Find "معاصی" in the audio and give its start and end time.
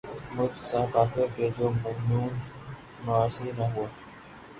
3.05-3.51